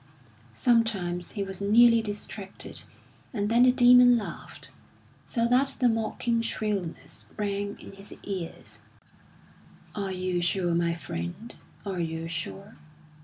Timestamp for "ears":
8.23-8.79